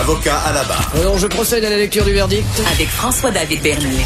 Avocat 0.00 0.38
à 0.46 0.52
la 0.54 0.64
barre. 0.64 0.90
Alors, 0.98 1.18
je 1.18 1.26
procède 1.26 1.62
à 1.62 1.68
la 1.68 1.76
lecture 1.76 2.04
du 2.06 2.12
verdict. 2.12 2.46
avec 2.74 2.88
François-David 2.88 3.60
Bernier. 3.62 4.04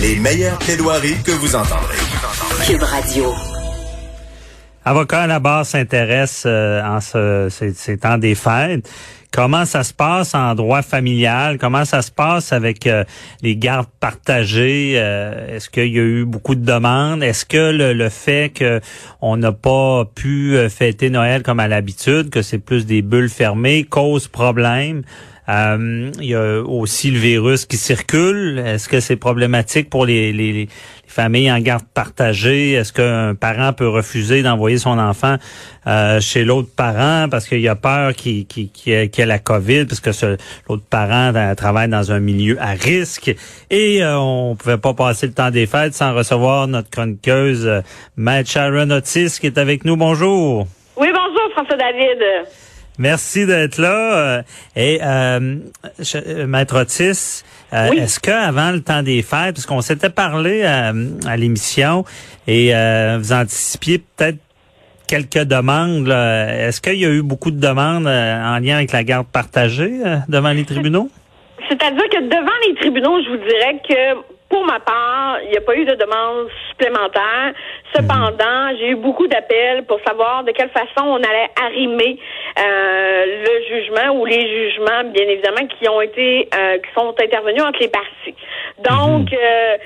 Les 0.00 0.16
meilleures 0.16 0.58
plaidoiries 0.58 1.16
que 1.24 1.30
vous 1.32 1.54
entendrez. 1.56 1.96
Cube 2.66 2.82
Radio. 2.82 3.32
Avocat 4.84 5.22
à 5.22 5.26
la 5.26 5.38
barre 5.38 5.64
s'intéresse 5.64 6.42
euh, 6.44 6.82
en 6.84 7.00
ce, 7.00 7.48
ces, 7.50 7.72
ces 7.72 7.96
temps 7.96 8.18
des 8.18 8.34
fêtes. 8.34 8.88
Comment 9.32 9.64
ça 9.66 9.82
se 9.82 9.92
passe 9.92 10.34
en 10.34 10.54
droit 10.54 10.82
familial? 10.82 11.58
Comment 11.58 11.84
ça 11.84 12.00
se 12.02 12.10
passe 12.10 12.52
avec 12.52 12.86
euh, 12.86 13.04
les 13.42 13.56
gardes 13.56 13.88
partagées? 14.00 14.94
Euh, 14.96 15.56
Est-ce 15.56 15.68
qu'il 15.68 15.92
y 15.94 15.98
a 15.98 16.02
eu 16.02 16.24
beaucoup 16.24 16.54
de 16.54 16.64
demandes? 16.64 17.22
Est-ce 17.22 17.44
que 17.44 17.70
le, 17.70 17.92
le 17.92 18.08
fait 18.08 18.52
que 18.54 18.80
on 19.20 19.36
n'a 19.36 19.52
pas 19.52 20.04
pu 20.14 20.56
euh, 20.56 20.68
fêter 20.68 21.10
Noël 21.10 21.42
comme 21.42 21.60
à 21.60 21.68
l'habitude, 21.68 22.30
que 22.30 22.40
c'est 22.42 22.58
plus 22.58 22.86
des 22.86 23.02
bulles 23.02 23.28
fermées, 23.28 23.84
cause 23.84 24.28
problème? 24.28 25.02
Euh, 25.48 26.10
il 26.20 26.26
y 26.26 26.34
a 26.34 26.60
aussi 26.60 27.10
le 27.10 27.18
virus 27.18 27.66
qui 27.66 27.76
circule. 27.76 28.58
Est-ce 28.58 28.88
que 28.88 29.00
c'est 29.00 29.16
problématique 29.16 29.88
pour 29.88 30.04
les, 30.04 30.32
les, 30.32 30.52
les 30.52 30.68
familles 31.06 31.52
en 31.52 31.60
garde 31.60 31.84
partagée? 31.94 32.72
Est-ce 32.72 32.92
qu'un 32.92 33.34
parent 33.34 33.72
peut 33.72 33.88
refuser 33.88 34.42
d'envoyer 34.42 34.78
son 34.78 34.98
enfant 34.98 35.36
euh, 35.86 36.20
chez 36.20 36.44
l'autre 36.44 36.68
parent 36.74 37.28
parce 37.30 37.46
qu'il 37.46 37.66
a 37.68 37.76
peur 37.76 38.12
qu'il 38.14 38.46
qu 38.46 38.66
qu 38.66 38.90
ait, 38.90 39.26
la 39.26 39.38
COVID, 39.38 39.84
parce 39.84 40.00
que 40.00 40.36
l'autre 40.68 40.84
parent 40.90 41.32
euh, 41.34 41.54
travaille 41.54 41.88
dans 41.88 42.10
un 42.10 42.18
milieu 42.18 42.60
à 42.60 42.72
risque? 42.72 43.34
Et 43.70 44.02
euh, 44.02 44.18
on 44.18 44.56
pouvait 44.56 44.78
pas 44.78 44.94
passer 44.94 45.28
le 45.28 45.32
temps 45.32 45.50
des 45.50 45.66
fêtes 45.66 45.94
sans 45.94 46.12
recevoir 46.12 46.66
notre 46.66 46.90
chroniqueuse, 46.90 47.66
euh, 47.66 47.80
Maître 48.16 48.50
Sharon 48.50 48.90
Otis, 48.90 49.38
qui 49.40 49.46
est 49.46 49.58
avec 49.58 49.84
nous. 49.84 49.96
Bonjour. 49.96 50.66
Oui, 50.96 51.08
bonjour, 51.12 51.52
François 51.52 51.76
David. 51.76 52.18
Merci 52.98 53.46
d'être 53.46 53.78
là. 53.78 54.14
Euh, 54.16 54.42
Et 54.74 54.98
euh, 55.02 55.56
je- 55.98 56.18
euh, 56.26 56.46
Maître 56.46 56.80
Otis, 56.80 57.42
euh, 57.72 57.88
Oui. 57.90 57.98
est-ce 57.98 58.20
que 58.20 58.30
avant 58.30 58.70
le 58.72 58.80
temps 58.80 59.02
des 59.02 59.22
fêtes, 59.22 59.54
parce 59.56 59.66
qu'on 59.66 59.80
s'était 59.82 60.10
parlé 60.10 60.64
à, 60.64 60.92
à 61.26 61.36
l'émission 61.36 62.04
et 62.46 62.74
euh, 62.74 63.18
vous 63.20 63.32
anticipiez 63.32 63.98
peut-être 63.98 64.38
quelques 65.06 65.44
demandes, 65.44 66.08
est-ce 66.08 66.80
qu'il 66.80 66.94
y 66.98 67.04
a 67.06 67.10
eu 67.10 67.22
beaucoup 67.22 67.50
de 67.50 67.60
demandes 67.60 68.06
euh, 68.06 68.42
en 68.56 68.58
lien 68.58 68.76
avec 68.76 68.92
la 68.92 69.04
garde 69.04 69.26
partagée 69.26 69.92
euh, 70.04 70.16
devant 70.28 70.50
les 70.50 70.64
tribunaux? 70.64 71.08
C'est-à-dire 71.68 72.04
que 72.10 72.22
devant 72.22 72.58
les 72.68 72.74
tribunaux, 72.76 73.20
je 73.24 73.30
vous 73.30 73.36
dirais 73.36 73.80
que 73.88 74.35
pour 74.48 74.64
ma 74.64 74.78
part, 74.80 75.38
il 75.42 75.50
n'y 75.50 75.56
a 75.56 75.60
pas 75.60 75.74
eu 75.74 75.84
de 75.84 75.94
demande 75.94 76.48
supplémentaire. 76.70 77.52
Cependant, 77.94 78.76
j'ai 78.78 78.90
eu 78.90 78.94
beaucoup 78.96 79.26
d'appels 79.26 79.84
pour 79.86 79.98
savoir 80.06 80.44
de 80.44 80.52
quelle 80.52 80.70
façon 80.70 81.04
on 81.04 81.16
allait 81.16 81.50
arrimer 81.60 82.18
euh, 82.58 83.44
le 83.44 83.62
jugement 83.68 84.14
ou 84.14 84.24
les 84.24 84.40
jugements, 84.48 85.04
bien 85.06 85.26
évidemment, 85.28 85.66
qui 85.66 85.88
ont 85.88 86.00
été 86.00 86.48
euh, 86.54 86.78
qui 86.78 86.92
sont 86.94 87.14
intervenus 87.18 87.62
entre 87.62 87.80
les 87.80 87.88
parties. 87.88 88.34
Donc 88.78 89.32
euh, 89.32 89.76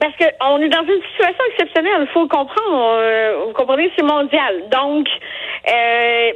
parce 0.00 0.14
que 0.16 0.24
on 0.42 0.60
est 0.60 0.68
dans 0.68 0.82
une 0.82 1.02
situation 1.10 1.44
exceptionnelle, 1.52 2.02
il 2.02 2.12
faut 2.12 2.22
le 2.22 2.28
comprendre. 2.28 2.98
euh, 3.00 3.44
vous 3.46 3.52
comprenez, 3.52 3.90
c'est 3.96 4.04
mondial. 4.04 4.68
Donc, 4.70 5.08
euh, 5.68 6.32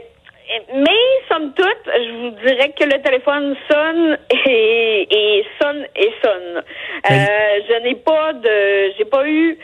mais 0.74 1.00
somme 1.28 1.52
toute, 1.54 1.66
je 1.86 2.12
vous 2.18 2.30
dirais 2.46 2.72
que 2.78 2.84
le 2.84 3.00
téléphone 3.02 3.54
sonne 3.70 4.18
et, 4.46 5.06
et 5.10 5.44
sonne 5.60 5.84
et 5.96 6.10
sonne. 6.22 6.62
Euh, 7.10 7.26
je 7.68 7.82
n'ai 7.84 7.94
pas 7.96 8.32
de, 8.32 8.92
j'ai 8.98 9.04
pas 9.04 9.26
eu 9.28 9.58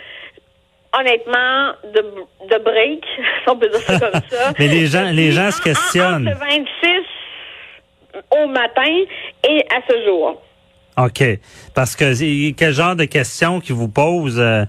honnêtement 0.99 1.73
de, 1.95 2.03
de 2.49 2.63
break, 2.63 3.05
si 3.17 3.49
on 3.49 3.57
peut 3.57 3.69
dire 3.69 3.81
ça 3.81 3.99
comme 3.99 4.21
ça. 4.31 4.53
Mais 4.59 4.69
les 4.69 4.87
gens- 4.87 5.11
les 5.13 5.33
gens 5.33 5.51
se 5.51 5.57
En- 5.57 5.61
en- 5.61 5.65
questionnent. 5.65 6.29
Entre 6.29 6.39
le 6.41 6.57
26 8.23 8.23
au 8.43 8.47
matin 8.49 9.05
et 9.49 9.65
à 9.75 9.81
ce 9.89 10.05
jour. 10.05 10.41
OK. 10.99 11.23
Parce 11.75 11.95
que 11.95 12.53
quel 12.53 12.73
genre 12.73 12.97
de 12.97 13.05
questions 13.05 13.61
qu'ils 13.61 13.75
vous 13.75 13.89
posent? 13.89 14.41
euh, 14.41 14.65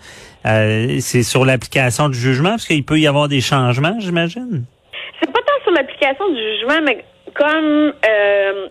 euh, 0.46 0.98
c'est 1.00 1.24
sur 1.24 1.46
l'application 1.46 2.10
du 2.10 2.18
jugement, 2.18 2.52
parce 2.52 2.66
qu'il 2.68 2.84
peut 2.84 3.00
y 3.00 3.08
avoir 3.08 3.28
des 3.30 3.40
changements, 3.42 3.96
j'imagine? 4.00 4.66
C'est 5.20 5.32
pas 5.32 5.40
tant 5.40 5.64
sur 5.64 5.72
l'application 5.72 6.30
du 6.30 6.42
jugement, 6.42 6.82
mais 6.84 7.04
comme 7.34 7.94
euh, 8.08 8.68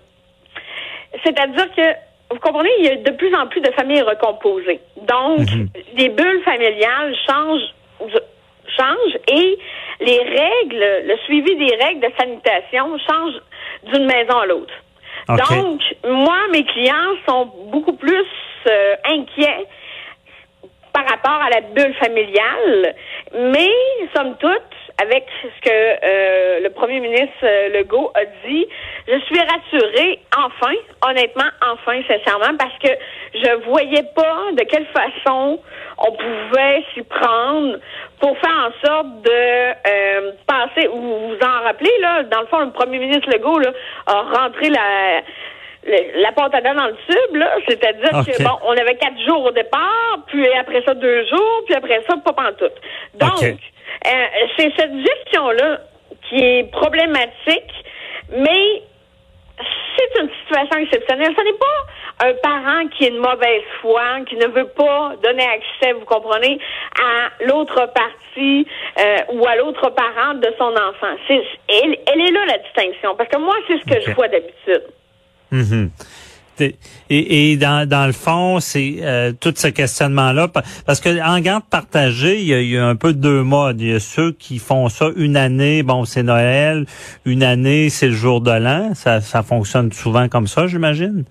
c'est-à-dire 1.25 1.75
que 1.75 2.07
vous 2.31 2.41
comprenez, 2.41 2.71
il 2.79 2.85
y 2.85 2.89
a 2.89 2.97
de 2.97 3.11
plus 3.13 3.35
en 3.35 3.47
plus 3.47 3.61
de 3.61 3.71
familles 3.73 4.03
recomposées. 4.03 4.81
Donc, 5.03 5.47
les 5.97 6.09
bulles 6.09 6.43
familiales 6.45 7.15
changent 7.29 7.75
changent 8.77 9.19
et 9.29 9.59
les 10.01 10.19
règles, 10.19 11.07
le 11.07 11.17
suivi 11.25 11.57
des 11.57 11.77
règles 11.77 12.01
de 12.01 12.13
sanitation 12.19 12.99
change 12.99 13.35
d'une 13.85 14.07
maison 14.07 14.39
à 14.39 14.47
l'autre. 14.47 14.75
Donc, 15.29 15.81
moi, 16.05 16.39
mes 16.53 16.65
clients 16.65 17.15
sont 17.29 17.47
beaucoup 17.71 17.95
plus 17.95 18.27
euh, 18.69 18.97
inquiets 19.05 19.67
par 20.93 21.09
rapport 21.09 21.43
à 21.43 21.51
la 21.51 21.61
bulle 21.61 21.95
familiale, 21.95 22.95
mais 23.35 23.69
somme 24.15 24.37
toute, 24.39 24.86
avec 25.01 25.27
ce 25.43 25.69
que 25.69 25.71
euh, 25.71 26.61
le 26.61 26.71
premier 26.71 27.01
ministre 27.01 27.35
euh, 27.43 27.69
Legault 27.69 28.11
a 28.15 28.25
dit, 28.47 28.67
je 29.07 29.19
suis 29.27 29.39
rassurée, 29.41 30.21
enfin, 30.37 30.73
honnêtement, 31.07 31.51
enfin, 31.63 32.01
sincèrement, 32.09 32.57
parce 32.59 32.79
que 32.83 32.89
je 33.35 33.65
voyais 33.67 34.05
pas 34.15 34.53
de 34.53 34.65
quelle 34.65 34.87
façon 34.87 35.61
on 35.99 36.13
pouvait 36.13 36.85
s'y 36.95 37.03
prendre 37.03 37.77
pour 38.21 38.39
faire 38.39 38.71
en 38.71 38.87
sorte 38.87 39.23
de 39.23 39.31
euh, 39.31 40.33
passer, 40.47 40.89
vous 40.89 41.29
vous 41.29 41.39
en 41.43 41.63
rappelez, 41.65 41.93
là, 42.01 42.23
dans 42.25 42.41
le 42.41 42.47
fond, 42.47 42.61
le 42.61 42.71
premier 42.71 42.99
ministre 42.99 43.29
Legault 43.31 43.59
là, 43.59 43.73
a 44.07 44.23
rentré 44.23 44.71
la 44.71 45.23
la 46.17 46.33
pâte 46.33 46.53
à 46.53 46.61
dents 46.61 46.75
dans 46.75 46.87
le 46.87 46.97
tube, 47.09 47.37
là, 47.37 47.55
c'est-à-dire 47.69 48.11
que 48.11 48.43
bon, 48.43 48.59
on 48.65 48.73
avait 48.73 48.97
quatre 48.97 49.21
jours 49.25 49.45
au 49.45 49.53
départ, 49.53 50.19
puis 50.27 50.45
après 50.59 50.83
ça 50.85 50.95
deux 50.95 51.25
jours, 51.29 51.63
puis 51.65 51.77
après 51.77 52.03
ça 52.09 52.17
pas 52.17 52.33
pantoute. 52.33 52.75
Donc. 53.15 53.61
C'est 54.57 54.73
cette 54.77 54.93
gestion-là 54.95 55.81
qui 56.29 56.37
est 56.37 56.71
problématique, 56.71 57.73
mais 58.31 58.83
c'est 59.97 60.21
une 60.21 60.29
situation 60.43 60.79
exceptionnelle. 60.81 61.33
Ce 61.37 61.43
n'est 61.45 61.59
pas 61.59 62.27
un 62.29 62.33
parent 62.43 62.89
qui 62.89 63.05
est 63.05 63.11
de 63.11 63.19
mauvaise 63.19 63.63
foi, 63.81 64.03
qui 64.29 64.37
ne 64.37 64.47
veut 64.49 64.69
pas 64.69 65.15
donner 65.23 65.45
accès, 65.45 65.93
vous 65.93 66.05
comprenez, 66.05 66.59
à 67.01 67.45
l'autre 67.45 67.87
partie 67.95 68.67
euh, 68.99 69.17
ou 69.33 69.47
à 69.47 69.57
l'autre 69.57 69.91
parent 69.91 70.35
de 70.35 70.49
son 70.59 70.73
enfant. 70.75 71.15
C'est, 71.29 71.43
elle, 71.69 71.97
elle 72.07 72.21
est 72.21 72.31
là 72.33 72.45
la 72.47 72.59
distinction, 72.59 73.15
parce 73.17 73.29
que 73.31 73.39
moi, 73.39 73.55
c'est 73.69 73.79
ce 73.79 73.85
que 73.95 74.01
je 74.01 74.11
vois 74.15 74.29
d'habitude. 74.29 74.83
Mhm. 75.51 75.91
T'es- 75.91 76.16
Et, 76.61 77.53
et 77.53 77.57
dans, 77.57 77.89
dans 77.89 78.07
le 78.07 78.13
fond, 78.13 78.61
c'est 78.61 78.97
euh, 79.03 79.33
tout 79.41 79.53
ce 79.57 79.69
questionnement-là, 79.69 80.49
pa- 80.49 80.63
parce 80.87 81.01
que 81.01 81.09
en 81.23 81.39
garde 81.41 81.65
partagée, 81.71 82.41
il 82.41 82.47
y, 82.69 82.77
a, 82.79 82.87
un 82.87 82.97
peu 82.97 83.13
deux 83.13 83.43
modes. 83.43 83.81
Il 83.81 83.93
y 83.93 83.95
a 83.95 84.01
ceux 84.01 84.33
qui 84.33 84.59
font 84.59 84.89
ça 84.89 85.07
une 85.17 85.37
année, 85.37 85.83
bon, 85.83 86.05
c'est 86.05 86.23
Noël, 86.23 86.87
une 87.25 87.43
année, 87.43 87.89
c'est 87.91 88.07
le 88.07 88.13
jour 88.13 88.41
de 88.41 88.51
l'an. 88.53 88.95
Ça, 88.95 89.21
ça 89.21 89.43
fonctionne 89.43 89.93
souvent 89.93 90.29
comme 90.29 90.47
ça, 90.47 90.67
j'imagine? 90.67 91.25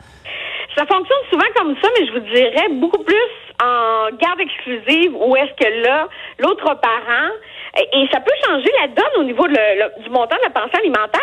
Ça 0.78 0.86
fonctionne 0.86 1.24
souvent 1.30 1.50
comme 1.56 1.76
ça, 1.82 1.88
mais 1.98 2.06
je 2.08 2.12
vous 2.14 2.26
dirais 2.34 2.68
beaucoup 2.82 3.04
plus 3.04 3.16
en 3.64 4.10
garde 4.18 4.40
exclusive 4.42 5.12
où 5.16 5.36
est-ce 5.38 5.54
que 5.58 5.88
là, 5.88 6.08
l'autre 6.40 6.66
parent, 6.82 7.32
et, 7.78 8.08
ça 8.12 8.20
peut 8.20 8.32
changer 8.46 8.70
la 8.82 8.88
donne 8.88 9.16
au 9.20 9.24
niveau 9.24 9.48
du 9.48 10.10
montant 10.10 10.36
de 10.36 10.44
la 10.44 10.50
pension 10.50 10.80
alimentaire 10.80 11.22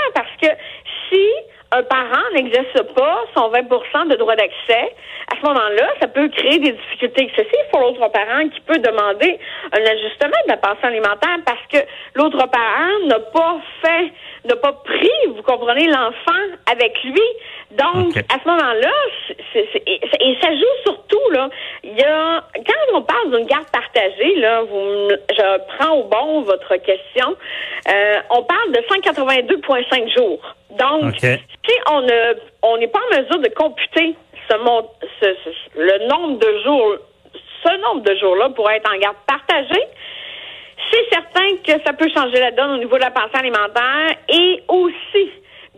un 1.83 1.85
parent 1.85 2.23
n'exerce 2.35 2.83
pas 2.95 3.25
son 3.35 3.51
20% 3.51 4.09
de 4.09 4.17
droit 4.17 4.37
d'accès, 4.37 4.95
à 5.33 5.37
ce 5.41 5.47
moment-là, 5.47 5.89
ça 6.01 6.09
peut 6.09 6.29
créer 6.29 6.59
des 6.59 6.73
difficultés 6.73 7.25
excessives 7.25 7.69
pour 7.71 7.81
l'autre 7.81 8.09
parent 8.11 8.49
qui 8.49 8.61
peut 8.61 8.79
demander 8.79 9.39
un 9.73 9.81
ajustement 9.81 10.39
de 10.47 10.49
la 10.49 10.57
pension 10.57 10.89
alimentaire 10.89 11.39
parce 11.45 11.65
que 11.71 11.79
l'autre 12.15 12.47
parent 12.49 13.07
n'a 13.07 13.19
pas 13.19 13.59
fait, 13.83 14.13
n'a 14.45 14.57
pas 14.57 14.73
pris, 14.73 15.11
vous 15.35 15.43
comprenez, 15.43 15.87
l'enfant 15.87 16.43
avec 16.71 17.03
lui. 17.05 17.23
Donc, 17.79 18.17
à 18.19 18.39
ce 18.43 18.49
moment-là, 18.49 18.91
et, 19.55 20.01
et 20.21 20.39
ça 20.43 20.51
joue 20.51 20.75
surtout, 20.85 21.31
là, 21.31 21.49
il 21.83 21.97
y 21.99 22.03
a, 22.03 22.45
quand 22.55 22.95
on 22.99 23.03
parle 23.03 23.31
d'une 23.37 23.47
garde 23.47 23.67
partagée, 23.73 24.35
là, 24.37 24.63
vous, 24.63 25.09
je 25.11 25.77
prends 25.79 25.95
au 25.97 26.05
bon 26.05 26.43
votre 26.43 26.77
question, 26.77 27.35
euh, 27.89 28.15
on 28.31 28.43
parle 28.43 28.73
de 28.73 28.81
182,5 28.91 30.15
jours. 30.19 30.55
Donc, 30.71 31.15
si 31.67 31.75
on 31.91 32.03
ne, 32.03 32.35
on 32.63 32.77
n'est 32.79 32.89
pas 32.89 33.01
en 33.11 33.21
mesure 33.23 33.39
de 33.39 33.49
computer 33.55 34.15
ce, 34.51 34.55
ce- 35.23 35.37
ce- 35.45 35.79
le 35.79 36.09
nombre 36.09 36.39
de 36.39 36.59
jours, 36.65 36.97
ce 37.65 37.81
nombre 37.81 38.03
de 38.03 38.15
jours-là 38.17 38.51
pour 38.51 38.71
être 38.71 38.91
en 38.93 38.99
garde 38.99 39.17
partagée, 39.27 39.87
c'est 40.91 41.09
certain 41.11 41.57
que 41.65 41.73
ça 41.87 41.93
peut 41.95 42.09
changer 42.15 42.39
la 42.39 42.51
donne 42.51 42.73
au 42.73 42.79
niveau 42.79 42.97
de 42.97 43.03
la 43.03 43.11
pension 43.11 43.39
alimentaire 43.39 44.17
et 44.29 44.63
aussi, 44.69 45.31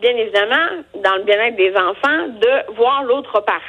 bien 0.05 0.17
évidemment, 0.17 0.83
dans 1.03 1.15
le 1.15 1.23
bien-être 1.23 1.57
des 1.57 1.71
enfants, 1.71 2.27
de 2.39 2.75
voir 2.75 3.03
l'autre 3.03 3.43
parent. 3.43 3.59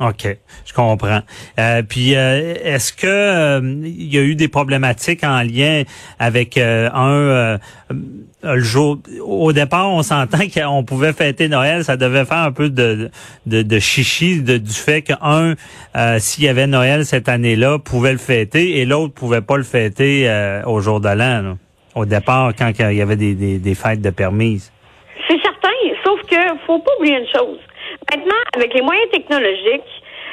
OK, 0.00 0.28
je 0.64 0.72
comprends. 0.74 1.22
Euh, 1.58 1.82
puis, 1.82 2.14
euh, 2.14 2.54
est-ce 2.62 2.92
que 2.92 3.06
euh, 3.06 3.60
il 3.82 4.14
y 4.14 4.18
a 4.18 4.20
eu 4.20 4.36
des 4.36 4.46
problématiques 4.46 5.24
en 5.24 5.42
lien 5.42 5.82
avec 6.20 6.56
euh, 6.56 6.88
un 6.92 7.10
euh, 7.10 7.58
le 8.44 8.60
jour 8.60 8.98
au 9.22 9.52
départ, 9.52 9.90
on 9.90 10.02
s'entend 10.02 10.46
qu'on 10.54 10.84
pouvait 10.84 11.12
fêter 11.14 11.48
Noël, 11.48 11.82
ça 11.82 11.96
devait 11.96 12.26
faire 12.26 12.38
un 12.38 12.52
peu 12.52 12.68
de 12.68 13.10
de, 13.46 13.62
de 13.62 13.78
chichi 13.80 14.40
de, 14.42 14.58
du 14.58 14.72
fait 14.72 15.02
qu'un 15.02 15.54
euh, 15.96 16.18
s'il 16.20 16.44
y 16.44 16.48
avait 16.48 16.68
Noël 16.68 17.04
cette 17.06 17.28
année-là, 17.28 17.78
pouvait 17.80 18.12
le 18.12 18.18
fêter 18.18 18.78
et 18.78 18.84
l'autre 18.84 19.14
pouvait 19.14 19.40
pas 19.40 19.56
le 19.56 19.64
fêter 19.64 20.30
au 20.66 20.80
jour 20.80 21.00
de 21.00 21.08
l'an. 21.08 21.56
Au 21.96 22.04
départ, 22.04 22.52
quand 22.56 22.70
il 22.78 22.96
y 22.96 23.02
avait 23.02 23.16
des, 23.16 23.34
des, 23.34 23.58
des 23.58 23.74
fêtes 23.74 24.02
de 24.02 24.10
permises. 24.10 24.70
Sauf 26.08 26.22
que 26.22 26.36
faut 26.66 26.78
pas 26.78 26.90
oublier 26.98 27.18
une 27.18 27.26
chose. 27.26 27.58
Maintenant, 28.10 28.40
avec 28.56 28.72
les 28.72 28.80
moyens 28.80 29.10
technologiques, 29.10 29.90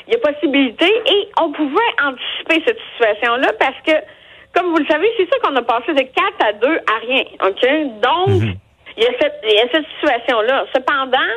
il 0.07 0.13
y 0.13 0.15
a 0.15 0.19
possibilité 0.19 0.85
et 0.85 1.27
on 1.41 1.51
pouvait 1.51 1.91
anticiper 2.01 2.63
cette 2.65 2.79
situation-là 2.93 3.51
parce 3.59 3.75
que, 3.85 3.91
comme 4.53 4.71
vous 4.71 4.77
le 4.77 4.85
savez, 4.85 5.11
c'est 5.17 5.27
ça 5.29 5.35
qu'on 5.43 5.55
a 5.57 5.63
passé 5.63 5.93
de 5.93 6.01
4 6.01 6.13
à 6.45 6.53
2 6.53 6.67
à 6.67 6.99
rien, 7.05 7.23
OK? 7.43 8.01
Donc, 8.01 8.55
il, 8.95 9.03
y 9.03 9.05
a 9.05 9.11
cette, 9.19 9.41
il 9.43 9.53
y 9.53 9.59
a 9.59 9.67
cette 9.73 9.85
situation-là. 9.99 10.65
Cependant, 10.73 11.31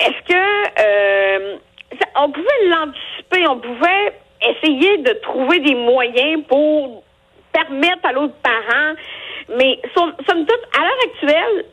est-ce 0.00 0.32
que 0.32 0.80
euh, 0.80 1.56
ça- 2.00 2.22
on 2.22 2.30
pouvait 2.30 2.68
l'anticiper, 2.68 3.46
on 3.46 3.58
pouvait 3.58 4.12
essayer 4.42 4.98
de 4.98 5.12
trouver 5.20 5.58
des 5.60 5.74
moyens 5.74 6.42
pour 6.48 7.02
permettre 7.52 8.06
à 8.08 8.12
l'autre 8.12 8.36
parent, 8.42 8.94
mais 9.50 9.78
somme, 9.94 10.14
somme 10.26 10.46
toute, 10.46 10.62
à 10.78 10.82
l'heure 10.82 11.04
actuelle, 11.12 11.64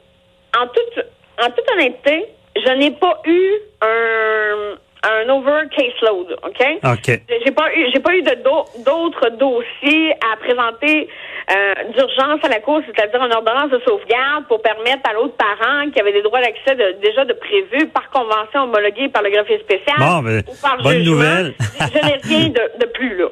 en 0.59 0.67
toute, 0.67 1.05
en 1.43 1.51
toute 1.51 1.69
honnêteté, 1.73 2.25
je 2.55 2.71
n'ai 2.73 2.91
pas 2.91 3.21
eu 3.25 3.51
un, 3.81 4.75
un 5.09 5.29
over 5.29 5.63
caseload, 5.75 6.37
OK? 6.43 6.61
OK. 6.85 7.21
J'ai 7.45 7.51
pas 7.51 7.73
eu, 7.75 7.87
j'ai 7.93 7.99
pas 7.99 8.15
eu 8.15 8.21
de 8.21 8.35
do- 8.43 8.65
d'autres 8.85 9.29
dossiers 9.31 10.13
à 10.31 10.37
présenter 10.37 11.09
euh, 11.51 11.73
d'urgence 11.95 12.39
à 12.43 12.47
la 12.47 12.59
Cour, 12.61 12.81
c'est-à-dire 12.85 13.21
une 13.23 13.33
ordonnance 13.33 13.69
de 13.71 13.81
sauvegarde 13.85 14.45
pour 14.47 14.61
permettre 14.61 15.09
à 15.09 15.13
l'autre 15.13 15.35
parent 15.35 15.89
qui 15.91 15.99
avait 15.99 16.13
des 16.13 16.21
droits 16.21 16.39
d'accès 16.41 16.75
de- 16.75 16.97
déjà 17.01 17.25
de 17.25 17.33
prévus 17.33 17.87
par 17.87 18.09
convention 18.11 18.63
homologuée 18.63 19.09
par 19.09 19.23
le 19.23 19.29
greffier 19.31 19.59
spécial 19.59 19.97
Bon, 19.99 20.19
ben, 20.21 20.41
ou 20.47 20.53
par 20.61 20.77
bonne 20.81 20.93
jugement. 20.99 21.11
nouvelle. 21.15 21.53
je 21.79 22.05
n'ai 22.07 22.19
rien 22.37 22.47
de, 22.49 22.79
de 22.79 22.85
plus 22.91 23.17
là. 23.17 23.27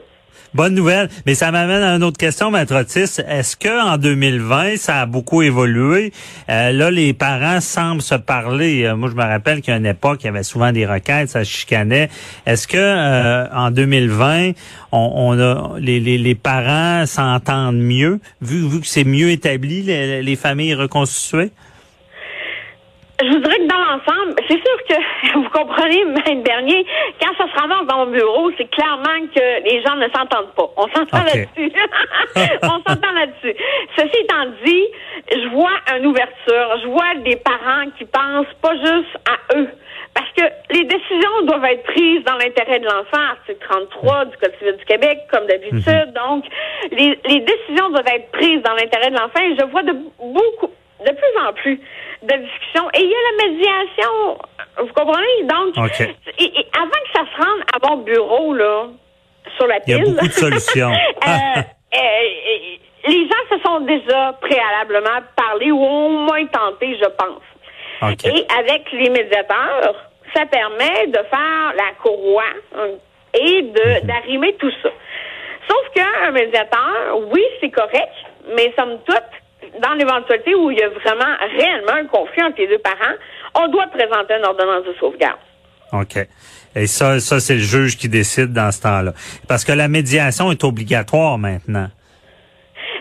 Bonne 0.53 0.75
nouvelle, 0.75 1.07
mais 1.25 1.33
ça 1.33 1.49
m'amène 1.49 1.81
à 1.81 1.95
une 1.95 2.03
autre 2.03 2.17
question, 2.17 2.51
Maître 2.51 2.75
Otis. 2.75 3.21
Est-ce 3.25 3.55
que 3.55 3.87
en 3.87 3.97
2020, 3.97 4.75
ça 4.75 4.99
a 4.99 5.05
beaucoup 5.05 5.41
évolué? 5.41 6.11
Euh, 6.49 6.73
là, 6.73 6.91
les 6.91 7.13
parents 7.13 7.61
semblent 7.61 8.01
se 8.01 8.15
parler. 8.15 8.83
Euh, 8.83 8.97
moi, 8.97 9.09
je 9.09 9.15
me 9.15 9.23
rappelle 9.23 9.61
qu'à 9.61 9.77
une 9.77 9.85
époque, 9.85 10.19
il 10.23 10.25
y 10.25 10.29
avait 10.29 10.43
souvent 10.43 10.73
des 10.73 10.85
requêtes, 10.85 11.29
ça 11.29 11.45
chicanait. 11.45 12.09
Est-ce 12.45 12.67
que 12.67 12.75
euh, 12.77 13.47
en 13.53 13.71
2020, 13.71 14.51
on, 14.91 15.39
a 15.39 15.79
les 15.79 16.35
parents 16.35 17.05
s'entendent 17.05 17.79
mieux, 17.79 18.19
vu, 18.41 18.67
vu 18.67 18.81
que 18.81 18.87
c'est 18.87 19.05
mieux 19.05 19.29
établi, 19.29 19.83
les, 19.83 20.21
les 20.21 20.35
familles 20.35 20.73
reconstituées? 20.73 21.51
Je 23.23 23.27
vous 23.27 23.39
dirais 23.39 23.57
que 23.57 23.67
dans 23.67 23.77
l'ensemble, 23.77 24.35
c'est 24.47 24.57
sûr 24.57 24.77
que 24.89 25.33
vous 25.35 25.49
comprenez, 25.49 26.03
Maître 26.05 26.43
Bernier, 26.43 26.85
quand 27.21 27.33
ça 27.37 27.51
se 27.51 27.59
ramasse 27.59 27.85
dans 27.87 28.05
mon 28.05 28.11
bureau, 28.11 28.51
c'est 28.57 28.69
clairement 28.71 29.27
que 29.33 29.63
les 29.63 29.81
gens 29.83 29.95
ne 29.95 30.07
s'entendent 30.09 30.53
pas. 30.55 30.69
On 30.77 30.87
s'entend 30.87 31.23
là-dessus. 31.23 31.71
On 32.63 32.81
s'entend 32.89 33.11
là-dessus. 33.13 33.55
Ceci 33.95 34.17
étant 34.23 34.45
dit, 34.65 34.85
je 35.31 35.47
vois 35.49 35.77
une 35.97 36.07
ouverture. 36.07 36.79
Je 36.81 36.87
vois 36.87 37.15
des 37.23 37.35
parents 37.35 37.89
qui 37.97 38.05
pensent 38.05 38.53
pas 38.61 38.75
juste 38.75 39.15
à 39.29 39.57
eux. 39.57 39.69
Parce 40.13 40.29
que 40.35 40.43
les 40.73 40.83
décisions 40.83 41.41
doivent 41.43 41.65
être 41.65 41.83
prises 41.83 42.23
dans 42.25 42.35
l'intérêt 42.35 42.79
de 42.79 42.85
l'enfant, 42.85 43.21
article 43.31 43.59
33 43.69 44.25
du 44.25 44.37
Code 44.37 44.53
civil 44.59 44.75
du 44.75 44.85
Québec, 44.85 45.19
comme 45.31 45.45
d'habitude. 45.45 46.13
Donc, 46.13 46.45
les, 46.91 47.17
les 47.25 47.39
décisions 47.39 47.89
doivent 47.89 48.13
être 48.13 48.29
prises 48.31 48.61
dans 48.63 48.73
l'intérêt 48.73 49.09
de 49.11 49.15
l'enfant 49.15 49.39
et 49.41 49.55
je 49.57 49.65
vois 49.67 49.83
de 49.83 49.93
beaucoup, 50.19 50.71
de 51.05 51.11
plus 51.11 51.47
en 51.47 51.53
plus 51.53 51.79
de 52.23 52.33
discussions. 52.37 52.87
Et 52.93 53.01
il 53.01 53.09
y 53.09 53.13
a 53.13 53.17
la 53.31 53.49
médiation, 53.49 54.37
vous 54.79 54.93
comprenez? 54.93 55.43
Donc, 55.43 55.75
et- 56.37 56.43
et 56.59 56.67
avant 56.77 56.89
que 56.89 57.11
ça 57.13 57.21
se 57.25 57.41
rende 57.41 57.61
à 57.73 57.89
mon 57.89 57.97
bureau, 58.03 58.53
là, 58.53 58.87
sur 59.57 59.67
la 59.67 59.77
Il 59.87 59.91
y 59.91 59.93
a 59.95 59.97
pile. 60.03 60.13
beaucoup 60.13 60.27
de 60.27 60.31
solutions. 60.33 60.91
euh, 61.27 61.27
euh, 61.27 61.97
euh, 61.97 62.77
les 63.07 63.27
gens 63.27 63.55
se 63.57 63.59
sont 63.65 63.79
déjà 63.81 64.33
préalablement 64.41 65.21
parlé 65.35 65.71
ou 65.71 65.81
au 65.83 66.09
moins 66.09 66.45
tenté, 66.47 66.95
je 67.01 67.09
pense. 67.09 67.41
OK. 68.03 68.25
Et 68.25 68.45
avec 68.57 68.91
les 68.93 69.09
médiateurs, 69.09 69.95
ça 70.33 70.45
permet 70.45 71.07
de 71.07 71.17
faire 71.29 71.73
la 71.75 71.91
courroie 72.01 72.43
hein, 72.75 72.87
et 73.33 73.61
de 73.63 74.05
d'arrimer 74.05 74.53
tout 74.55 74.71
ça. 74.83 74.89
Sauf 75.67 75.89
qu'un 75.95 76.31
médiateur, 76.31 77.19
oui, 77.31 77.43
c'est 77.59 77.69
correct, 77.71 78.13
mais 78.55 78.73
somme 78.77 78.99
toute, 79.05 79.21
dans 79.79 79.93
l'éventualité 79.93 80.55
où 80.55 80.71
il 80.71 80.77
y 80.79 80.83
a 80.83 80.89
vraiment 80.89 81.35
réellement 81.57 81.93
un 81.93 82.05
conflit 82.05 82.43
entre 82.43 82.57
les 82.57 82.67
deux 82.67 82.79
parents, 82.79 83.15
on 83.55 83.67
doit 83.67 83.87
présenter 83.87 84.35
une 84.35 84.45
ordonnance 84.45 84.85
de 84.85 84.93
sauvegarde. 84.99 85.39
OK. 85.93 86.17
Et 86.75 86.87
ça, 86.87 87.19
ça 87.19 87.39
c'est 87.39 87.55
le 87.55 87.59
juge 87.59 87.97
qui 87.97 88.07
décide 88.09 88.53
dans 88.53 88.71
ce 88.71 88.81
temps-là. 88.81 89.11
Parce 89.47 89.65
que 89.65 89.73
la 89.73 89.87
médiation 89.87 90.51
est 90.51 90.63
obligatoire 90.63 91.37
maintenant. 91.37 91.87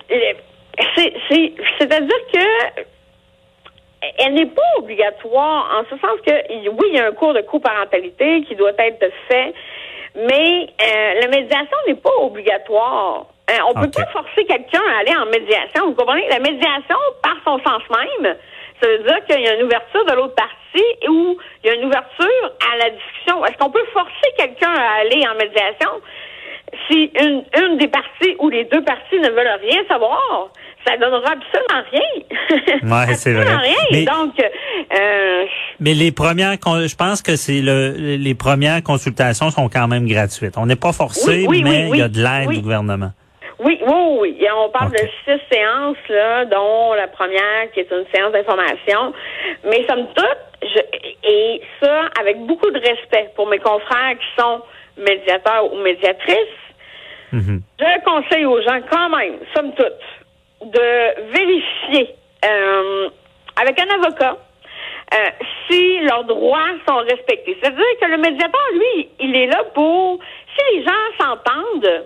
C'est- 0.09 1.15
c'est- 1.29 1.53
C'est-à-dire 1.79 2.17
que 2.33 2.83
elle 4.19 4.35
n'est 4.35 4.47
pas 4.47 4.63
obligatoire 4.79 5.79
en 5.79 5.85
ce 5.85 6.01
sens 6.01 6.19
que 6.27 6.33
oui, 6.71 6.87
il 6.91 6.97
y 6.97 7.01
a 7.01 7.07
un 7.07 7.13
cours 7.13 7.35
de 7.35 7.43
coparentalité 7.43 8.43
qui 8.49 8.55
doit 8.57 8.73
être 8.79 9.11
fait, 9.29 9.53
mais 10.17 10.67
euh, 10.83 11.21
la 11.21 11.29
médiation 11.29 11.77
n'est 11.87 11.95
pas 11.95 12.15
obligatoire. 12.21 13.27
Hein, 13.51 13.59
on 13.69 13.75
peut 13.75 13.87
Ok. 13.87 13.95
pas 13.97 14.07
forcer 14.13 14.45
quelqu'un 14.47 14.83
à 14.95 15.01
aller 15.01 15.17
en 15.17 15.27
médiation. 15.27 15.87
Vous 15.87 15.95
comprenez? 15.95 16.29
La 16.29 16.39
médiation, 16.39 16.97
par 17.23 17.37
son 17.45 17.59
sens 17.65 17.83
même, 17.91 18.35
ça 18.81 18.89
veut 18.89 18.99
dire 19.05 19.19
qu'il 19.29 19.41
y 19.41 19.49
a 19.49 19.55
une 19.57 19.65
ouverture 19.65 20.05
de 20.07 20.13
l'autre 20.13 20.35
partie 20.35 21.09
ou 21.09 21.37
il 21.65 21.67
y 21.67 21.71
a 21.71 21.75
une 21.75 21.85
ouverture 21.87 22.53
à 22.73 22.77
la 22.79 22.91
discussion. 22.91 23.45
Est-ce 23.45 23.59
qu'on 23.59 23.71
peut 23.71 23.85
forcer 23.93 24.29
quelqu'un 24.37 24.73
à 24.73 25.01
aller 25.01 25.23
en 25.29 25.35
médiation? 25.35 25.91
si 26.89 27.11
une, 27.21 27.43
une 27.61 27.79
des 27.79 27.89
parties 27.89 28.37
ou 28.39 28.49
les 28.49 28.65
deux 28.67 28.85
parties 28.85 29.19
ne 29.19 29.29
veulent 29.31 29.59
rien 29.61 29.83
savoir, 29.89 30.51
ça 30.87 30.97
donnera 30.97 31.33
absolument 31.33 31.83
rien. 31.91 32.01
Ouais, 33.09 33.15
c'est 33.15 33.33
vrai. 33.33 33.43
Absolument 33.43 33.61
rien. 33.61 33.75
Mais- 33.91 34.05
Donc, 34.05 34.35
euh, 34.95 35.45
Mais 35.81 35.95
les 35.95 36.13
premières, 36.13 36.53
je 36.53 36.95
pense 36.95 37.23
que 37.23 37.35
c'est 37.35 37.61
le, 37.61 37.95
les 38.17 38.35
premières 38.37 38.83
consultations 38.85 39.51
sont 39.51 39.69
quand 39.69 39.89
même 39.89 40.07
gratuites. 40.07 40.55
On 40.57 40.67
n'est 40.67 40.77
pas 40.77 40.93
forcé, 40.93 41.47
Oui, 41.49 41.59
oui, 41.59 41.63
mais 41.65 41.87
oui, 41.91 41.99
il 41.99 41.99
y 41.99 42.03
a 42.03 42.09
de 42.09 42.19
l'aide 42.23 42.51
du 42.51 42.61
gouvernement. 42.61 43.11
Oui, 43.65 43.79
oui, 43.87 44.17
oui. 44.21 44.37
Et 44.41 44.51
on 44.51 44.69
parle 44.71 44.93
de 44.93 44.99
six 45.25 45.41
séances, 45.51 45.97
là, 46.09 46.45
dont 46.45 46.95
la 46.95 47.09
première 47.09 47.71
qui 47.73 47.81
est 47.81 47.91
une 47.91 48.07
séance 48.13 48.33
d'information. 48.33 49.13
Mais 49.65 49.87
somme 49.89 50.07
toute, 50.15 50.39
je, 50.63 50.81
et 51.29 51.63
ça 51.83 52.03
avec 52.19 52.39
beaucoup 52.47 52.71
de 52.71 52.79
respect 52.79 53.31
pour 53.37 53.47
mes 53.47 53.59
confrères 53.59 54.17
qui 54.19 54.43
sont 54.43 54.63
médiateurs 54.97 55.73
ou 55.73 55.77
médiatrices, 55.79 56.61
Mhm. 57.33 57.63
Je 57.79 58.05
conseille 58.05 58.45
aux 58.45 58.61
gens 58.63 58.81
quand 58.91 59.09
même, 59.11 59.39
somme 59.55 59.73
toute, 59.75 60.73
de 60.73 61.31
vérifier 61.33 62.15
euh, 62.45 63.09
avec 63.61 63.81
un 63.81 63.89
avocat 63.95 64.37
euh, 65.15 65.17
si 65.69 66.01
leurs 66.01 66.25
droits 66.25 66.71
sont 66.89 66.99
respectés. 66.99 67.57
C'est-à-dire 67.61 67.85
que 68.01 68.07
le 68.07 68.19
médiateur, 68.19 68.61
lui, 68.73 69.09
il 69.21 69.37
est 69.37 69.47
là 69.47 69.63
pour, 69.75 70.19
si 70.57 70.77
les 70.77 70.85
gens 70.85 70.91
s'entendent, 71.19 72.05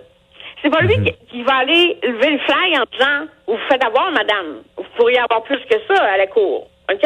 c'est 0.65 0.71
pas 0.71 0.81
lui 0.81 0.95
qui, 1.03 1.13
qui 1.29 1.43
va 1.43 1.57
aller 1.57 1.97
lever 2.01 2.31
le 2.31 2.39
flag 2.39 2.73
en 2.81 2.85
disant, 2.91 3.27
vous 3.47 3.57
faites 3.69 3.83
avoir, 3.85 4.09
madame, 4.11 4.63
vous 4.77 4.83
pourriez 4.97 5.19
avoir 5.19 5.43
plus 5.43 5.59
que 5.69 5.75
ça 5.87 6.03
à 6.03 6.17
la 6.17 6.25
cour. 6.27 6.67
OK? 6.91 7.01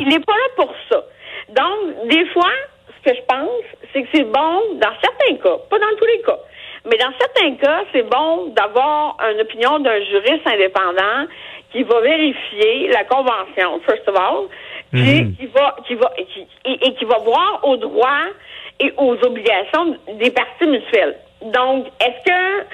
Il 0.00 0.08
n'est 0.08 0.18
pas 0.20 0.32
là 0.32 0.48
pour 0.56 0.74
ça. 0.90 1.04
Donc, 1.50 2.08
des 2.08 2.26
fois, 2.26 2.50
ce 2.88 3.10
que 3.10 3.16
je 3.16 3.22
pense, 3.28 3.62
c'est 3.92 4.02
que 4.02 4.08
c'est 4.14 4.24
bon, 4.24 4.60
dans 4.74 4.92
certains 5.00 5.36
cas, 5.36 5.56
pas 5.70 5.78
dans 5.78 5.96
tous 5.98 6.06
les 6.06 6.22
cas, 6.22 6.38
mais 6.86 6.96
dans 6.96 7.12
certains 7.20 7.54
cas, 7.56 7.84
c'est 7.92 8.02
bon 8.08 8.46
d'avoir 8.48 9.16
une 9.32 9.40
opinion 9.40 9.78
d'un 9.78 10.00
juriste 10.04 10.46
indépendant 10.46 11.26
qui 11.72 11.82
va 11.84 12.00
vérifier 12.00 12.88
la 12.88 13.04
convention, 13.04 13.80
first 13.86 14.08
of 14.08 14.16
all, 14.16 14.44
puis 14.92 15.22
Mhm. 15.24 15.36
qui 15.36 15.46
va, 15.46 15.76
qui 15.86 15.94
va, 15.96 16.10
qui- 16.32 16.46
et, 16.64 16.86
et 16.88 16.94
qui 16.94 17.04
va 17.04 17.18
voir 17.18 17.60
aux 17.64 17.76
droits 17.76 18.26
et 18.80 18.92
aux 18.96 19.14
obligations 19.24 19.96
des 20.14 20.30
parties 20.30 20.66
mutuelles. 20.66 21.16
Donc, 21.42 21.86
est-ce 22.00 22.30
que, 22.30 22.64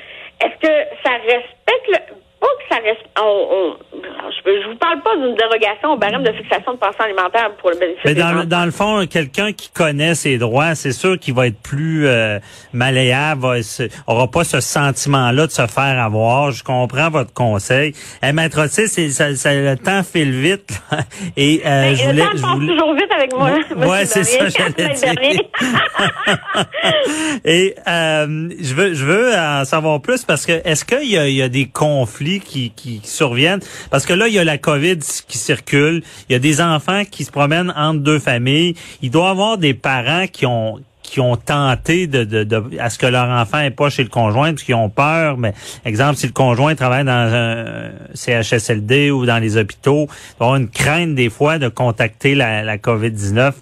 est-ce 0.40 0.56
que 0.66 0.96
ça 1.02 1.12
respecte 1.16 1.88
le, 1.88 2.14
pas 2.40 2.46
que 2.58 2.74
ça 2.74 2.80
reste. 2.82 3.00
On, 3.20 3.46
on- 3.52 3.76
je, 3.92 4.62
je 4.62 4.68
vous 4.70 4.76
parle 4.76 5.02
pas 5.02 5.14
d'une 5.16 5.34
dérogation 5.34 5.92
au 5.92 5.96
barème 5.98 6.22
de 6.22 6.32
fixation 6.32 6.72
de 6.72 6.78
pension 6.78 7.04
alimentaire 7.04 7.50
pour 7.60 7.70
le 7.70 7.76
bénéfice 7.78 8.00
Mais 8.04 8.14
dans, 8.14 8.32
le- 8.32 8.46
dans 8.46 8.64
le 8.64 8.70
fond, 8.70 9.06
quelqu'un 9.06 9.52
qui 9.52 9.70
connaît 9.70 10.14
ses 10.14 10.38
droits, 10.38 10.74
c'est 10.74 10.92
sûr 10.92 11.18
qu'il 11.18 11.34
va 11.34 11.48
être 11.48 11.60
plus 11.60 12.06
euh, 12.06 12.38
malléable, 12.72 13.42
va 13.42 13.88
aura 14.06 14.28
pas 14.28 14.44
ce 14.44 14.60
sentiment-là 14.60 15.46
de 15.46 15.52
se 15.52 15.66
faire 15.66 16.02
avoir. 16.02 16.50
Je 16.52 16.64
comprends 16.64 17.10
votre 17.10 17.32
conseil. 17.34 17.92
Eh, 18.22 18.32
maître 18.32 18.60
Otis, 18.64 18.88
ça, 19.12 19.34
ça- 19.36 19.54
le 19.54 19.76
temps 19.76 20.02
file 20.02 20.30
vite. 20.32 20.80
là. 20.90 20.98
Et 21.36 21.60
euh, 21.66 21.94
je 21.94 22.04
le 22.04 22.10
voulais, 22.12 22.22
temps 22.22 22.28
je 22.36 22.42
passe 22.42 22.50
voulais- 22.54 22.66
toujours 22.72 22.94
vite 22.94 23.12
avec 23.14 23.34
moi. 23.36 23.50
Ouais, 23.88 24.06
c'est 24.06 24.24
ça, 24.24 24.48
j'allais 24.48 24.94
dire. 24.94 25.42
Et 27.44 27.74
euh, 27.88 28.48
je 28.60 28.74
veux, 28.74 28.94
je 28.94 29.04
veux 29.04 29.34
en 29.34 29.64
savoir 29.64 30.00
plus 30.00 30.24
parce 30.24 30.46
que 30.46 30.52
est-ce 30.64 30.84
qu'il 30.84 31.10
y 31.10 31.18
a, 31.18 31.28
il 31.28 31.34
y 31.34 31.42
a 31.42 31.48
des 31.48 31.68
conflits 31.68 32.29
qui, 32.38 32.70
qui 32.70 33.00
surviennent 33.02 33.60
Parce 33.90 34.06
que 34.06 34.12
là, 34.12 34.28
il 34.28 34.34
y 34.34 34.38
a 34.38 34.44
la 34.44 34.58
COVID 34.58 34.98
qui 35.26 35.38
circule. 35.38 36.02
Il 36.28 36.32
y 36.32 36.36
a 36.36 36.38
des 36.38 36.60
enfants 36.60 37.02
qui 37.10 37.24
se 37.24 37.32
promènent 37.32 37.72
entre 37.76 38.00
deux 38.00 38.20
familles. 38.20 38.74
Il 39.02 39.10
doit 39.10 39.28
y 39.28 39.30
avoir 39.30 39.58
des 39.58 39.74
parents 39.74 40.26
qui 40.30 40.46
ont 40.46 40.78
qui 41.02 41.18
ont 41.18 41.34
tenté 41.34 42.06
de, 42.06 42.22
de, 42.22 42.44
de 42.44 42.78
à 42.78 42.88
ce 42.88 42.96
que 42.96 43.06
leur 43.06 43.28
enfant 43.28 43.58
n'est 43.58 43.72
pas 43.72 43.90
chez 43.90 44.04
le 44.04 44.08
conjoint 44.08 44.50
parce 44.50 44.62
qu'ils 44.62 44.76
ont 44.76 44.90
peur 44.90 45.38
mais 45.38 45.54
exemple 45.84 46.14
si 46.14 46.26
le 46.26 46.32
conjoint 46.32 46.76
travaille 46.76 47.04
dans 47.04 47.10
un 47.10 47.90
CHSLD 48.14 49.10
ou 49.10 49.26
dans 49.26 49.38
les 49.38 49.56
hôpitaux 49.56 50.06
il 50.06 50.38
doit 50.38 50.46
y 50.46 50.50
avoir 50.50 50.56
une 50.56 50.68
crainte 50.68 51.16
des 51.16 51.28
fois 51.28 51.58
de 51.58 51.66
contacter 51.66 52.36
la, 52.36 52.62
la 52.62 52.76
COVID-19 52.76 53.54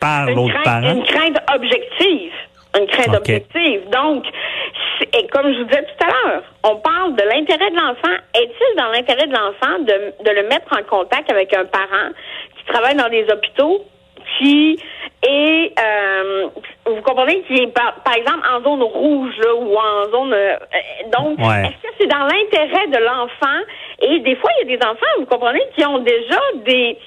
par 0.00 0.30
l'autre 0.30 0.54
parent 0.64 0.92
une 0.92 1.04
crainte 1.04 1.36
objective. 1.54 2.32
Une 2.78 2.86
crainte 2.86 3.14
objective. 3.14 3.80
Donc, 3.90 4.24
et 5.12 5.26
comme 5.28 5.52
je 5.52 5.58
vous 5.58 5.64
disais 5.64 5.82
tout 5.82 6.04
à 6.04 6.08
l'heure, 6.08 6.42
on 6.64 6.76
parle 6.76 7.14
de 7.16 7.22
l'intérêt 7.22 7.70
de 7.70 7.76
l'enfant. 7.76 8.16
Est-il 8.34 8.76
dans 8.76 8.88
l'intérêt 8.90 9.26
de 9.26 9.32
l'enfant 9.32 9.78
de, 9.80 10.24
de 10.24 10.30
le 10.30 10.42
mettre 10.48 10.72
en 10.72 10.82
contact 10.84 11.30
avec 11.30 11.52
un 11.54 11.64
parent 11.64 12.10
qui 12.58 12.64
travaille 12.72 12.96
dans 12.96 13.08
des 13.08 13.24
hôpitaux, 13.30 13.84
qui 14.38 14.78
est, 15.22 15.72
euh, 15.80 16.48
vous 16.86 17.02
comprenez, 17.02 17.42
qui 17.42 17.54
est 17.62 17.66
par, 17.68 17.94
par 18.04 18.14
exemple 18.14 18.46
en 18.52 18.62
zone 18.62 18.82
rouge 18.82 19.34
là, 19.38 19.54
ou 19.54 19.76
en 19.76 20.10
zone. 20.10 20.32
euh, 20.32 20.56
donc, 21.16 21.38
Ouais. 21.38 21.62
est-ce 21.68 21.88
que 21.88 21.94
c'est 21.98 22.06
dans 22.06 22.26
l'intérêt 22.26 22.86
de 22.88 22.98
l'enfant? 23.04 23.60
Et 24.02 24.18
des 24.20 24.36
fois, 24.36 24.50
il 24.60 24.68
y 24.70 24.74
a 24.74 24.76
des 24.76 24.84
enfants, 24.84 25.06
vous 25.18 25.26
comprenez, 25.26 25.62
qui 25.76 25.84
ont 25.86 25.98
déjà 25.98 26.40
des 26.64 26.98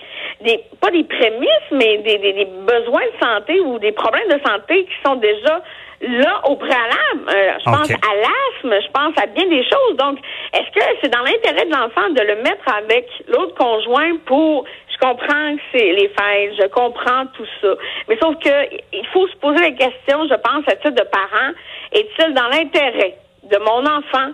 des 0.42 0.64
pas 0.80 0.90
des 0.92 1.04
prémices, 1.04 1.70
mais 1.72 1.98
des, 1.98 2.18
des, 2.18 2.34
des 2.34 2.46
besoins 2.46 3.02
de 3.02 3.26
santé 3.26 3.60
ou 3.60 3.78
des 3.80 3.92
problèmes 3.92 4.28
de 4.30 4.40
santé 4.48 4.86
qui 4.86 4.94
sont 5.06 5.16
déjà 5.16 5.62
là 6.02 6.42
au 6.50 6.56
préalable. 6.56 7.24
Euh, 7.30 7.52
je 7.60 7.66
pense 7.66 7.90
à 7.92 8.16
l'asthme, 8.16 8.82
je 8.86 8.92
pense 8.92 9.18
à 9.22 9.26
bien 9.28 9.48
des 9.48 9.64
choses. 9.64 9.98
Donc, 9.98 10.20
est-ce 10.54 10.72
que 10.74 10.86
c'est 11.02 11.10
dans 11.10 11.24
l'intérêt 11.24 11.66
de 11.66 11.72
l'enfant 11.72 12.10
de 12.10 12.22
le 12.22 12.36
mettre 12.42 12.68
avec 12.78 13.08
l'autre 13.28 13.56
conjoint 13.56 14.18
pour 14.26 14.66
je 14.92 15.08
comprends 15.08 15.56
que 15.56 15.62
c'est 15.72 15.94
les 15.94 16.10
fêtes, 16.10 16.56
je 16.62 16.68
comprends 16.68 17.26
tout 17.34 17.46
ça. 17.62 17.70
Mais 18.10 18.18
sauf 18.22 18.36
que 18.44 18.50
il 18.92 19.06
faut 19.14 19.28
se 19.30 19.36
poser 19.38 19.62
la 19.62 19.72
question, 19.72 20.28
je 20.30 20.36
pense, 20.36 20.68
à 20.68 20.76
titre 20.76 20.90
de 20.92 21.08
parent, 21.10 21.54
est-il 21.94 22.34
dans 22.34 22.48
l'intérêt 22.50 23.16
de 23.44 23.58
mon 23.60 23.86
enfant 23.86 24.32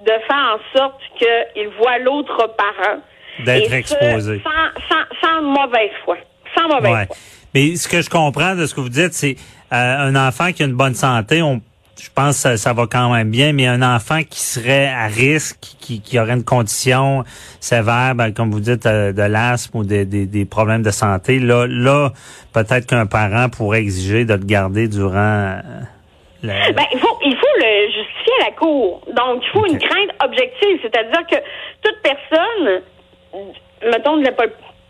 de 0.00 0.10
faire 0.26 0.56
en 0.58 0.76
sorte 0.78 1.00
qu'il 1.18 1.68
voit 1.78 1.98
l'autre 1.98 2.48
parent? 2.56 2.98
D'être 3.44 3.72
exposé. 3.74 4.42
Sans, 4.42 4.80
sans, 4.88 5.04
sans 5.22 5.42
mauvaise 5.42 5.90
foi. 6.04 6.16
Sans 6.56 6.66
mauvaise 6.68 6.92
Ouais. 6.92 7.06
foi. 7.06 7.16
Mais 7.54 7.76
ce 7.76 7.86
que 7.88 8.02
je 8.02 8.10
comprends 8.10 8.54
de 8.56 8.66
ce 8.66 8.74
que 8.74 8.80
vous 8.80 8.88
dites, 8.88 9.12
c'est 9.12 9.36
un 9.70 10.14
enfant 10.28 10.52
qui 10.52 10.62
a 10.62 10.66
une 10.66 10.74
bonne 10.74 10.94
santé, 10.94 11.42
on, 11.42 11.60
je 12.00 12.08
pense 12.14 12.36
que 12.36 12.40
ça, 12.42 12.56
ça 12.56 12.72
va 12.72 12.86
quand 12.86 13.12
même 13.12 13.30
bien, 13.30 13.52
mais 13.52 13.66
un 13.66 13.82
enfant 13.82 14.20
qui 14.28 14.40
serait 14.40 14.88
à 14.88 15.06
risque, 15.06 15.58
qui, 15.80 16.00
qui 16.00 16.18
aurait 16.18 16.34
une 16.34 16.44
condition 16.44 17.24
sévère, 17.60 18.14
ben, 18.14 18.32
comme 18.32 18.50
vous 18.50 18.60
dites, 18.60 18.86
euh, 18.86 19.12
de 19.12 19.22
l'asthme 19.22 19.78
ou 19.78 19.84
des, 19.84 20.04
des, 20.04 20.26
des 20.26 20.44
problèmes 20.44 20.82
de 20.82 20.90
santé, 20.90 21.38
là, 21.38 21.66
là 21.66 22.10
peut-être 22.52 22.86
qu'un 22.86 23.06
parent 23.06 23.48
pourrait 23.48 23.80
exiger 23.80 24.24
de 24.24 24.34
le 24.34 24.44
garder 24.44 24.88
durant... 24.88 25.16
euh, 25.16 25.60
la- 26.42 26.72
Ben, 26.72 26.84
il 26.92 26.98
faut, 27.00 27.18
il 27.24 27.34
faut 27.34 27.56
le 27.60 27.86
justifier 27.86 28.32
à 28.42 28.44
la 28.50 28.52
cour. 28.56 29.00
Donc, 29.16 29.42
il 29.42 29.50
faut 29.52 29.66
une 29.66 29.78
crainte 29.78 30.10
objective. 30.22 30.78
C'est-à-dire 30.82 31.26
que 31.30 31.36
toute 31.82 31.96
personne, 32.02 32.82
mettons, 33.90 34.18
de 34.18 34.24
la, 34.24 34.32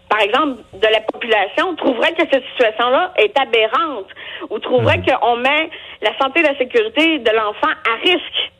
par 0.09 0.21
exemple, 0.21 0.63
de 0.75 0.87
la 0.87 1.01
population, 1.01 1.75
trouverait 1.77 2.13
que 2.13 2.23
cette 2.31 2.45
situation-là 2.53 3.13
est 3.17 3.37
aberrante 3.39 4.07
ou 4.51 4.59
trouverait 4.59 5.03
qu'on 5.03 5.37
met 5.37 5.71
la 6.01 6.17
santé 6.19 6.41
et 6.41 6.43
la 6.45 6.57
sécurité 6.57 7.19
de 7.19 7.31
l'enfant 7.31 7.69
à 7.69 8.01
risque. 8.03 8.53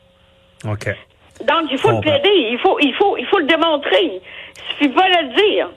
OK. 0.65 0.95
Donc, 1.45 1.69
il 1.71 1.77
faut 1.77 1.91
le 1.91 2.01
plaider. 2.01 2.49
Il 2.51 2.59
faut, 2.59 2.77
il 2.79 2.93
faut, 2.95 3.15
il 3.17 3.25
faut 3.27 3.39
le 3.39 3.45
démontrer. 3.45 4.03
Il 4.03 4.21
suffit 4.71 4.89
pas 4.89 5.03
de 5.03 5.27
le 5.27 5.35
dire. 5.35 5.69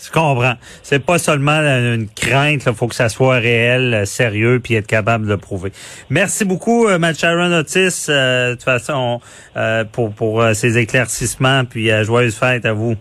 Je 0.00 0.10
comprends. 0.12 0.54
C'est 0.82 1.04
pas 1.04 1.18
seulement 1.18 1.58
une 1.58 2.08
crainte, 2.08 2.62
il 2.64 2.74
faut 2.74 2.86
que 2.86 2.94
ça 2.94 3.08
soit 3.08 3.38
réel, 3.38 3.94
euh, 3.94 4.04
sérieux, 4.04 4.60
puis 4.62 4.74
être 4.74 4.86
capable 4.86 5.24
de 5.24 5.30
le 5.30 5.38
prouver. 5.38 5.72
Merci 6.08 6.44
beaucoup, 6.44 6.86
euh, 6.86 6.98
Matt 6.98 7.18
Sharon 7.18 7.52
Otis, 7.52 8.06
euh, 8.08 8.50
de 8.50 8.54
toute 8.54 8.62
façon, 8.62 9.20
euh, 9.56 9.84
pour, 9.84 10.14
pour 10.14 10.40
euh, 10.40 10.54
ces 10.54 10.78
éclaircissements, 10.78 11.64
puis 11.64 11.90
joyeuse 12.04 12.38
fête 12.38 12.64
à 12.64 12.72
vous. 12.72 12.94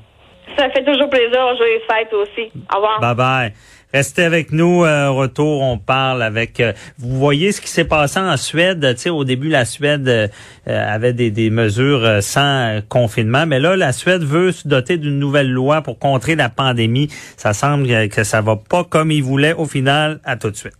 Ça 0.58 0.70
fait 0.70 0.84
toujours 0.84 1.10
plaisir. 1.10 1.40
Joyeuse 1.58 1.82
fête 1.88 2.14
aussi. 2.14 2.52
Au 2.74 2.76
revoir. 2.78 3.00
Bye 3.00 3.16
bye. 3.16 3.54
Restez 3.94 4.24
avec 4.24 4.52
nous. 4.52 4.84
euh, 4.84 5.10
retour, 5.12 5.62
on 5.62 5.78
parle 5.78 6.22
avec. 6.22 6.60
euh, 6.60 6.74
vous 7.00 7.18
voyez 7.18 7.52
ce 7.54 7.62
qui 7.62 7.70
s'est 7.70 7.86
passé 7.86 8.20
en 8.20 8.36
Suède. 8.36 8.96
Tu 9.02 9.10
au 9.10 9.24
début, 9.24 9.48
la 9.48 9.64
Suède 9.64 10.08
euh, 10.10 10.28
euh, 10.68 10.94
avait 10.94 11.14
des, 11.14 11.32
des 11.32 11.50
mesures 11.50 12.04
euh, 12.04 12.20
sans 12.22 12.42
euh, 12.78 12.82
confinement, 12.90 13.46
mais 13.46 13.60
là, 13.60 13.78
la 13.78 13.94
Suède 13.94 14.24
veut 14.24 14.52
se 14.52 14.68
doter 14.68 14.98
d'une 14.98 15.20
nouvelle 15.20 15.50
loi 15.50 15.82
pour 15.84 16.00
contrer 16.00 16.36
la 16.36 16.50
pandémie. 16.50 17.08
Ça 17.38 17.54
semble 17.54 17.88
que, 17.88 18.08
que 18.08 18.24
ça 18.26 18.42
va 18.42 18.58
pas 18.58 18.84
comme 18.84 19.10
il 19.12 19.24
voulait. 19.24 19.54
Au 19.54 19.66
final, 19.66 20.20
à 20.26 20.36
tout 20.36 20.52
de 20.52 20.56
suite. 20.58 20.74